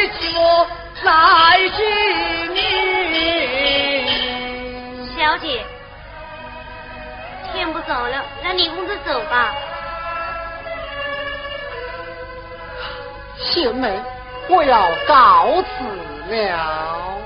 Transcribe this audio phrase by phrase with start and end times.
[0.00, 0.66] 寂寞
[1.02, 1.06] 在
[1.76, 1.78] 心
[2.54, 2.58] 里。
[5.16, 5.64] 小姐，
[7.52, 9.54] 天不早了，让李公子走吧。
[13.38, 13.90] 贤妹，
[14.48, 15.84] 我要告辞
[16.34, 17.18] 了。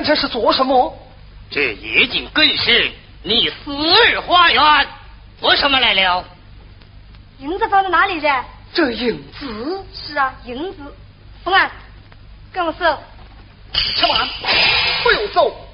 [0.00, 0.96] 们这是做什么？
[1.50, 2.90] 这夜景更是
[3.22, 4.88] 你死日花园，
[5.38, 6.24] 做什么来了？
[7.38, 8.44] 银子放在哪里的？
[8.72, 10.94] 这银子是啊，银子。
[11.44, 11.70] 凤安，
[12.50, 13.02] 跟我走。
[13.74, 14.28] 吃完，
[15.02, 15.68] 不用走。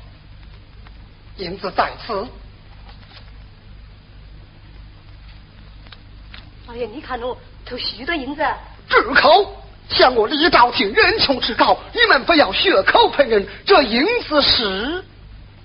[1.36, 2.26] 银子在此。
[6.66, 8.44] 老爷，你看我偷许多银子。
[8.88, 9.65] 住口！
[9.88, 13.46] 向我李兆廷人穷志高，你们不要血口喷人。
[13.64, 15.04] 这银子是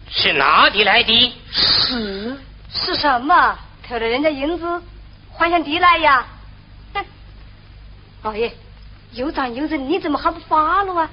[0.09, 1.33] 是哪里来的？
[1.51, 2.37] 是
[2.69, 3.57] 是什么？
[3.87, 4.81] 偷了人家银子，
[5.37, 6.25] 还向地来呀？
[6.93, 7.03] 哼！
[8.23, 8.51] 老爷，
[9.13, 11.09] 有账有人，你怎么还不发了啊？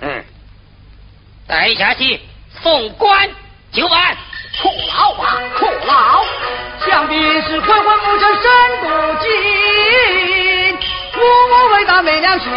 [0.00, 0.24] 嗯，
[1.46, 2.20] 带下去
[2.62, 3.30] 送官
[3.72, 4.16] 就办。
[4.62, 6.24] 苦劳啊，苦劳！
[6.86, 8.42] 想必是昏昏不成身
[8.80, 8.86] 不
[11.16, 12.50] 净，我为大没良心，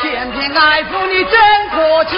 [0.00, 2.16] 偏偏爱抚你真可耻。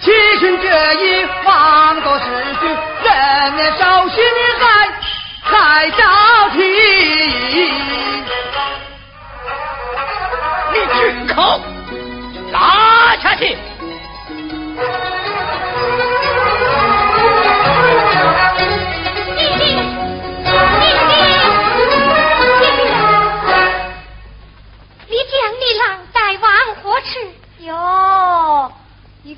[0.00, 2.24] 七情绝意，放过世
[2.60, 2.68] 君，
[3.04, 4.64] 人面兽心，你还
[5.42, 6.00] 还着
[6.54, 6.58] 急？
[10.72, 11.60] 你住口！
[12.52, 13.56] 拉下去！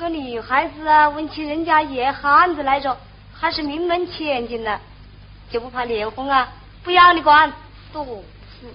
[0.08, 2.96] 个女孩子啊，问起人家野汉子来着，
[3.38, 4.80] 还是名门千金呢，
[5.50, 6.48] 就不怕脸红啊？
[6.82, 7.52] 不要你管，
[7.92, 8.66] 多事。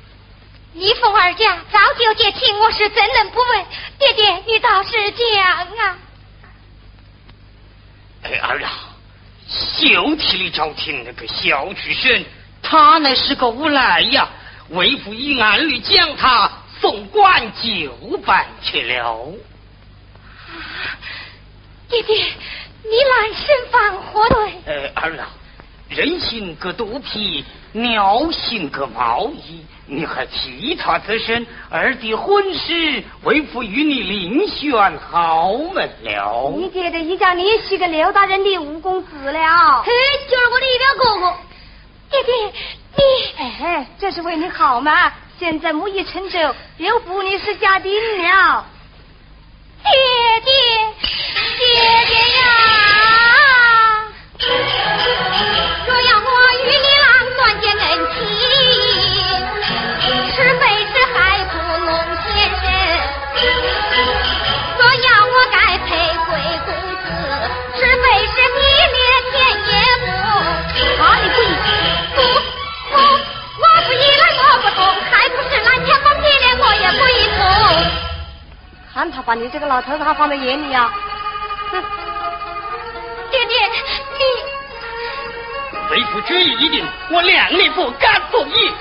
[0.73, 3.65] 一凤二家早就结亲，我是怎能不问？
[3.97, 5.97] 爹爹，你倒是讲啊！
[8.23, 8.71] 哎儿啊，
[9.47, 12.23] 休替李昭廷那个小畜生，
[12.61, 14.29] 他那是个无赖呀！
[14.69, 16.51] 为父已按律将他。
[16.81, 19.33] 送官就办去了。
[21.93, 22.15] 爹爹，
[22.81, 24.53] 你来身犯何罪？
[24.65, 25.29] 呃，儿啊，
[25.89, 31.45] 人心隔肚皮，鸟心隔毛衣，你还其他此身？
[31.69, 36.51] 二弟婚事，为父与你另选豪门了。
[36.57, 39.83] 你爹爹已将你许给刘大人的五公子了。
[39.83, 39.91] 嘿，
[40.27, 41.37] 就是我的一表哥哥。
[42.09, 42.33] 爹爹，
[42.95, 43.03] 你
[43.37, 45.13] 哎，这是为你好嘛。
[45.37, 48.65] 现在木已成舟，刘妇女是家丁了。
[49.83, 49.91] 爹
[50.45, 50.53] 爹，
[51.73, 52.45] 爹爹呀！
[55.87, 56.29] 若要我
[56.61, 57.05] 与你郎
[57.35, 57.83] 断绝恩
[58.13, 58.15] 情，
[60.29, 61.89] 是非是害不弄
[62.21, 62.25] 先
[62.61, 62.63] 生；
[64.77, 65.89] 若要我该配
[66.25, 66.29] 贵
[66.65, 66.69] 公
[67.01, 67.05] 子，
[67.75, 68.61] 是非是灭
[68.93, 68.95] 灭
[69.31, 69.33] 天
[69.65, 69.73] 也
[70.05, 70.07] 不。
[71.01, 71.35] 哪里不？
[72.15, 72.17] 不，
[72.91, 72.95] 我
[73.57, 74.81] 我不依赖我不懂。
[76.79, 77.41] 也不一同。
[78.93, 80.91] 看他把你这个老头子还放在眼里呀！
[81.81, 83.57] 爹爹，
[84.19, 84.23] 你
[85.91, 88.71] 为父之意已定，我量力不敢不义。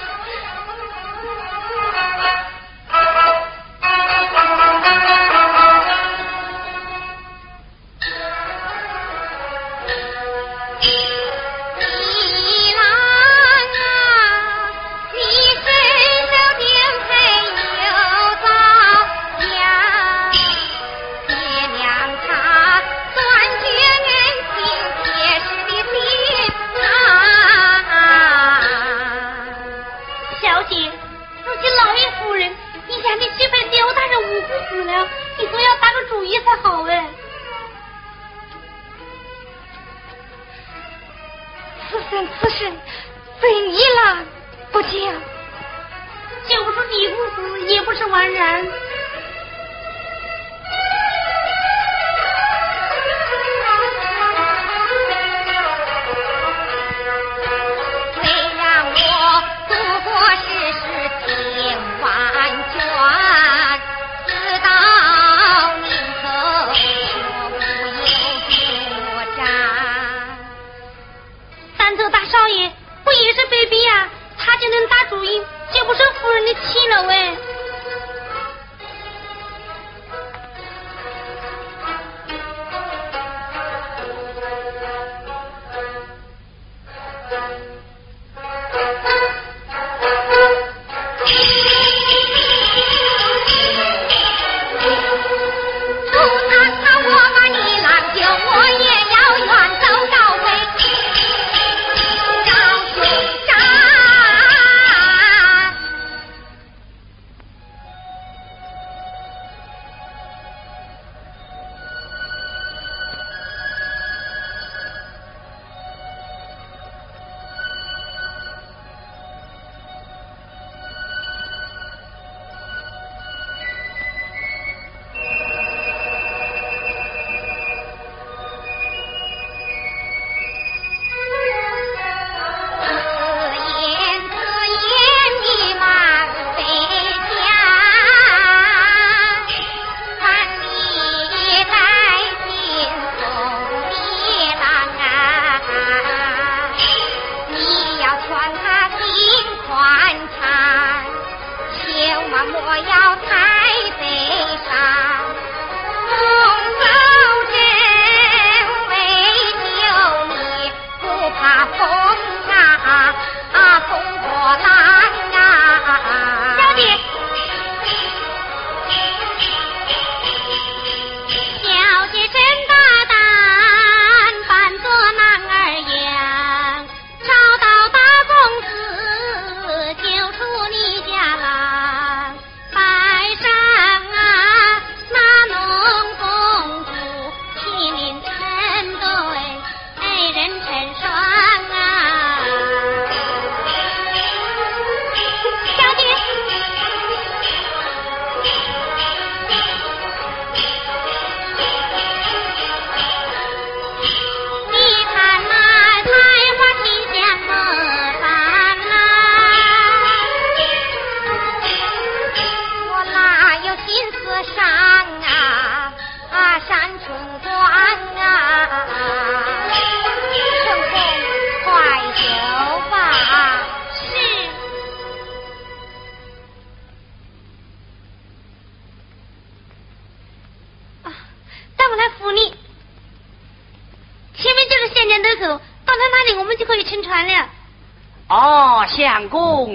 [48.12, 48.81] 完人。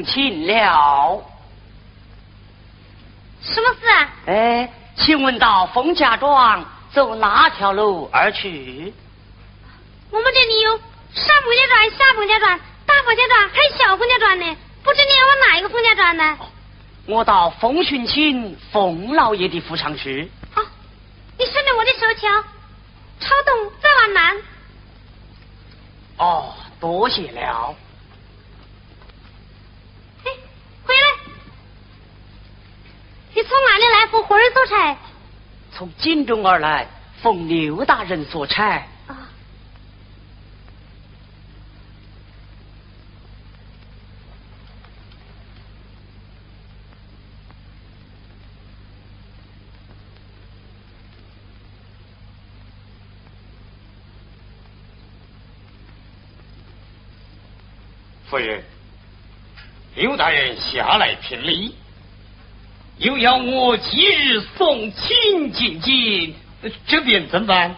[0.08, 1.22] 公请了。
[3.41, 4.10] 什么事啊？
[4.26, 8.93] 哎，请问到冯家庄走哪条路而去？
[10.10, 10.78] 我们这里有
[11.13, 14.58] 上冯家庄、下冯家庄、大冯家庄，还有小冯家庄呢。
[14.84, 16.38] 不知你要往哪一个冯家庄呢？
[17.06, 20.32] 我到冯寻亲冯老爷的府上去。
[20.54, 20.62] 好，
[21.38, 22.43] 你顺着我的手瞧，
[23.20, 24.38] 朝东再往南。
[26.17, 27.76] 哦，多谢了。
[30.26, 30.32] 哎，
[30.86, 31.02] 回来！
[33.38, 34.08] 你从哪里来？
[34.08, 34.97] 奉何人所差？
[35.71, 36.88] 从京中而来，
[37.21, 38.88] 奉刘大人所差。
[39.06, 39.30] 啊。
[58.28, 58.63] 夫人，
[59.93, 61.76] 刘大人下来聘礼，
[63.00, 66.34] 又要我即日送亲进京，
[66.88, 67.76] 这便怎么办？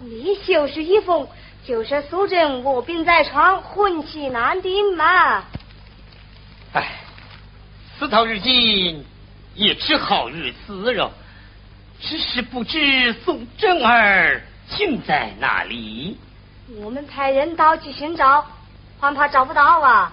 [0.00, 1.26] 你就是一封，
[1.66, 5.44] 就是苏贞卧病在床，魂气难定嘛。
[6.74, 7.00] 哎，
[7.98, 9.04] 此到如今
[9.54, 11.10] 也只好如此了。
[12.00, 16.18] 只是不知宋正儿竟在哪里？
[16.80, 18.44] 我们派人到去寻找。
[19.00, 20.12] 恐怕找不到啊！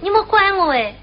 [0.00, 0.94] 你莫管我哎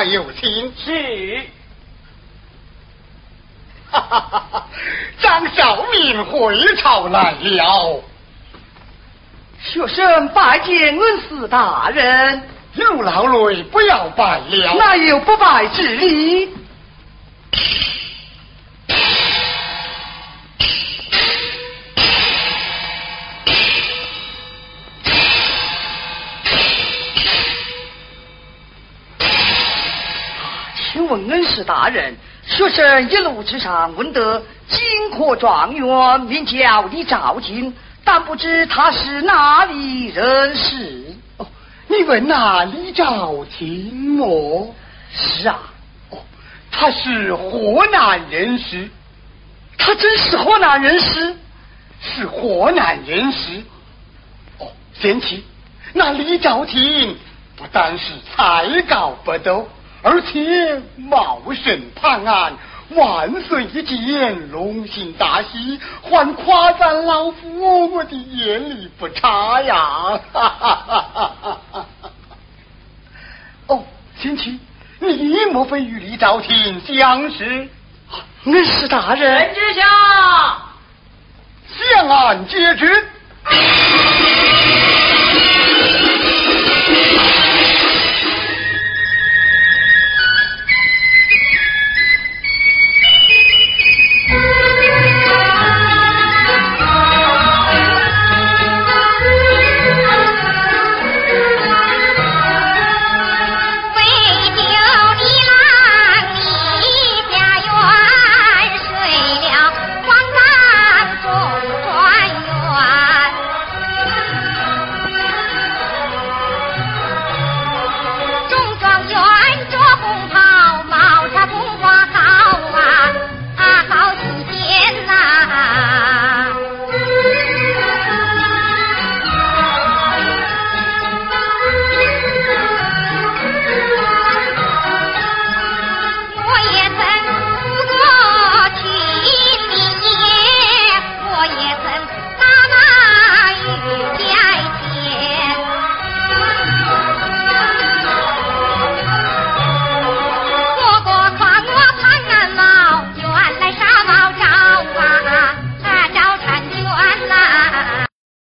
[0.00, 0.72] 快快有心。
[0.82, 1.42] 是。
[3.90, 4.66] 哈哈哈哈！
[5.20, 8.02] 张小明回朝来了。
[9.62, 12.42] 学生拜见恩师大人，
[12.74, 14.74] 有劳累不要拜了。
[14.78, 16.49] 哪有不拜之理？
[31.64, 32.14] 大人，
[32.46, 41.04] 学生一路之上闻得金科状元名叫李兆金，但不知他是哪里人士。
[41.38, 41.46] 哦，
[41.88, 44.74] 你问那李兆金么？
[45.12, 45.58] 是啊，
[46.10, 46.18] 哦，
[46.70, 48.88] 他是河南人士。
[49.76, 51.34] 他真是河南人士？
[52.00, 53.62] 是河南人士。
[54.58, 55.44] 哦，贤妻，
[55.94, 57.16] 那李兆金
[57.56, 59.68] 不但是才高不斗。
[60.02, 62.54] 而且茂盛判案，
[62.90, 69.74] 万岁一见，龙心大喜，还夸赞老夫我的眼力不差呀！
[70.32, 71.86] 哈哈哈哈哈！
[73.66, 73.84] 哦，
[74.18, 74.58] 贤妻，
[74.98, 77.68] 你莫非与李兆廷相识？
[78.44, 79.86] 恩师大人，人之下，
[81.68, 83.06] 相案接旨。